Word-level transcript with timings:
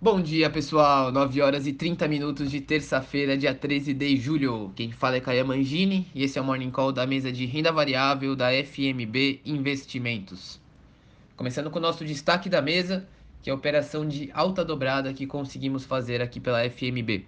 Bom 0.00 0.22
dia, 0.22 0.48
pessoal. 0.48 1.10
9 1.10 1.42
horas 1.42 1.66
e 1.66 1.72
30 1.72 2.06
minutos 2.06 2.52
de 2.52 2.60
terça-feira, 2.60 3.36
dia 3.36 3.52
13 3.52 3.92
de 3.92 4.16
julho. 4.16 4.72
Quem 4.76 4.92
fala 4.92 5.16
é 5.16 5.20
Caia 5.20 5.44
Mangini 5.44 6.06
e 6.14 6.22
esse 6.22 6.38
é 6.38 6.40
o 6.40 6.44
Morning 6.44 6.70
Call 6.70 6.92
da 6.92 7.04
mesa 7.04 7.32
de 7.32 7.44
renda 7.46 7.72
variável 7.72 8.36
da 8.36 8.50
FMB 8.52 9.40
Investimentos. 9.44 10.60
Começando 11.36 11.68
com 11.68 11.80
o 11.80 11.82
nosso 11.82 12.04
destaque 12.04 12.48
da 12.48 12.62
mesa, 12.62 13.08
que 13.42 13.50
é 13.50 13.52
a 13.52 13.56
operação 13.56 14.06
de 14.06 14.30
alta 14.32 14.64
dobrada 14.64 15.12
que 15.12 15.26
conseguimos 15.26 15.84
fazer 15.84 16.22
aqui 16.22 16.38
pela 16.38 16.62
FMB. 16.70 17.26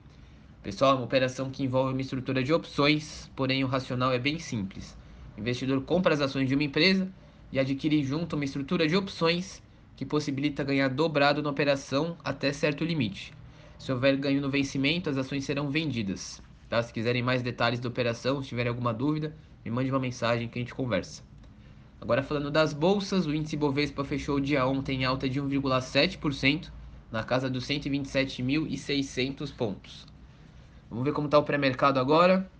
Pessoal, 0.62 0.92
é 0.92 0.94
uma 0.94 1.06
operação 1.06 1.50
que 1.50 1.64
envolve 1.64 1.92
uma 1.92 2.00
estrutura 2.00 2.40
de 2.40 2.52
opções, 2.52 3.28
porém 3.34 3.64
o 3.64 3.66
racional 3.66 4.12
é 4.12 4.18
bem 4.20 4.38
simples. 4.38 4.96
O 5.36 5.40
investidor 5.40 5.82
compra 5.82 6.14
as 6.14 6.20
ações 6.20 6.48
de 6.48 6.54
uma 6.54 6.62
empresa 6.62 7.10
e 7.50 7.58
adquire 7.58 8.00
junto 8.04 8.36
uma 8.36 8.44
estrutura 8.44 8.86
de 8.86 8.94
opções 8.94 9.60
que 10.00 10.06
possibilita 10.06 10.64
ganhar 10.64 10.88
dobrado 10.88 11.42
na 11.42 11.50
operação 11.50 12.16
até 12.24 12.54
certo 12.54 12.82
limite. 12.82 13.34
Se 13.78 13.92
houver 13.92 14.16
ganho 14.16 14.40
no 14.40 14.48
vencimento, 14.48 15.10
as 15.10 15.18
ações 15.18 15.44
serão 15.44 15.68
vendidas. 15.68 16.42
Tá? 16.70 16.82
Se 16.82 16.90
quiserem 16.90 17.22
mais 17.22 17.42
detalhes 17.42 17.80
da 17.80 17.90
operação, 17.90 18.42
se 18.42 18.48
tiverem 18.48 18.70
alguma 18.70 18.94
dúvida, 18.94 19.36
me 19.62 19.70
mande 19.70 19.90
uma 19.90 20.00
mensagem 20.00 20.48
que 20.48 20.58
a 20.58 20.62
gente 20.62 20.74
conversa. 20.74 21.22
Agora 22.00 22.22
falando 22.22 22.50
das 22.50 22.72
bolsas, 22.72 23.26
o 23.26 23.34
índice 23.34 23.58
Bovespa 23.58 24.02
fechou 24.02 24.36
o 24.36 24.40
dia 24.40 24.66
ontem 24.66 25.02
em 25.02 25.04
alta 25.04 25.28
de 25.28 25.38
1,7%, 25.38 26.70
na 27.12 27.22
casa 27.22 27.50
dos 27.50 27.66
127.600 27.66 29.54
pontos. 29.54 30.06
Vamos 30.88 31.04
ver 31.04 31.12
como 31.12 31.26
está 31.26 31.38
o 31.38 31.42
pré-mercado 31.42 32.00
agora. 32.00 32.50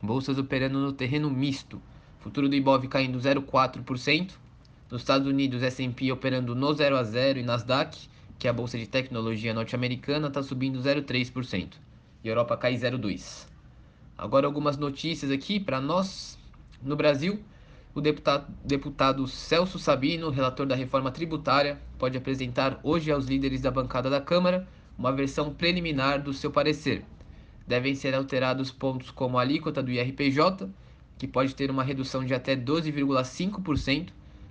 Bolsas 0.00 0.38
operando 0.38 0.78
no 0.78 0.92
terreno 0.92 1.30
misto. 1.30 1.82
Futuro 2.20 2.48
do 2.48 2.54
Ibov 2.54 2.86
caindo 2.86 3.18
0,4%, 3.18 4.34
nos 4.90 5.02
Estados 5.02 5.26
Unidos, 5.26 5.62
S&P 5.62 6.10
operando 6.10 6.54
no 6.54 6.72
0 6.72 6.96
a 6.96 7.04
0 7.04 7.38
e 7.38 7.42
Nasdaq, 7.42 8.08
que 8.38 8.46
é 8.46 8.50
a 8.50 8.52
bolsa 8.52 8.76
de 8.76 8.86
tecnologia 8.86 9.54
norte-americana, 9.54 10.28
está 10.28 10.42
subindo 10.42 10.80
0,3%. 10.80 11.74
E 12.24 12.28
Europa 12.28 12.56
cai 12.56 12.74
0,2%. 12.74 13.46
Agora 14.18 14.46
algumas 14.46 14.76
notícias 14.76 15.30
aqui 15.30 15.60
para 15.60 15.80
nós. 15.80 16.38
No 16.82 16.96
Brasil, 16.96 17.40
o 17.94 18.00
deputado, 18.00 18.52
deputado 18.64 19.26
Celso 19.26 19.78
Sabino, 19.78 20.30
relator 20.30 20.66
da 20.66 20.74
reforma 20.74 21.10
tributária, 21.10 21.80
pode 21.98 22.16
apresentar 22.18 22.78
hoje 22.82 23.10
aos 23.10 23.26
líderes 23.26 23.60
da 23.60 23.70
bancada 23.70 24.10
da 24.10 24.20
Câmara 24.20 24.66
uma 24.98 25.12
versão 25.12 25.52
preliminar 25.54 26.22
do 26.22 26.32
seu 26.32 26.50
parecer. 26.50 27.04
Devem 27.66 27.94
ser 27.94 28.14
alterados 28.14 28.70
pontos 28.70 29.10
como 29.10 29.38
a 29.38 29.42
alíquota 29.42 29.82
do 29.82 29.90
IRPJ, 29.90 30.68
que 31.16 31.26
pode 31.26 31.54
ter 31.54 31.70
uma 31.70 31.84
redução 31.84 32.24
de 32.24 32.34
até 32.34 32.56
12,5%, 32.56 34.08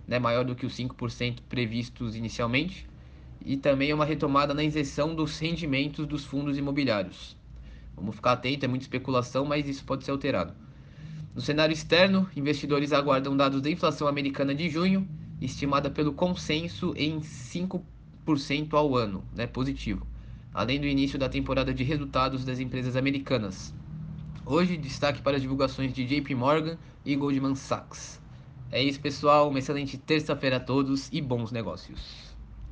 né, 0.10 0.18
maior 0.18 0.44
do 0.44 0.56
que 0.56 0.66
os 0.66 0.76
5% 0.76 1.42
previstos 1.48 2.16
inicialmente, 2.16 2.88
e 3.46 3.56
também 3.56 3.92
é 3.92 3.96
uma 3.96 4.04
retomada 4.04 4.56
na 4.56 4.64
isenção 4.64 5.14
dos 5.14 5.38
rendimentos 5.38 6.08
dos 6.08 6.26
fundos 6.26 6.58
imobiliários. 6.58 7.38
Vamos 7.96 8.16
ficar 8.16 8.32
atento, 8.32 8.66
é 8.66 8.68
muita 8.68 8.86
especulação, 8.86 9.46
mas 9.46 9.68
isso 9.68 9.86
pode 9.86 10.04
ser 10.04 10.10
alterado. 10.10 10.54
No 11.36 11.42
cenário 11.42 11.74
externo, 11.74 12.28
investidores 12.36 12.92
aguardam 12.92 13.38
dados 13.38 13.62
da 13.62 13.70
inflação 13.70 14.08
americana 14.08 14.56
de 14.56 14.68
junho, 14.68 15.08
estimada 15.40 15.92
pelo 15.92 16.12
consenso 16.12 16.92
em 16.98 17.20
5% 17.20 18.74
ao 18.74 18.96
ano, 18.96 19.24
né, 19.36 19.46
positivo, 19.46 20.08
além 20.52 20.82
do 20.82 20.88
início 20.88 21.20
da 21.20 21.30
temporada 21.30 21.72
de 21.72 21.84
resultados 21.84 22.44
das 22.44 22.60
empresas 22.60 22.96
americanas. 22.96 23.76
Hoje, 24.44 24.76
destaque 24.76 25.22
para 25.22 25.36
as 25.36 25.42
divulgações 25.44 25.94
de 25.94 26.04
JP 26.04 26.34
Morgan 26.34 26.80
e 27.06 27.16
Goldman 27.16 27.54
Sachs. 27.54 28.20
É 28.72 28.82
isso, 28.82 29.00
pessoal. 29.02 29.50
Uma 29.50 29.60
excelente 29.60 29.98
terça-feira 29.98 30.58
a 30.58 30.60
todos 30.60 31.08
e 31.12 31.22
bons 31.22 31.52
negócios. 31.52 32.29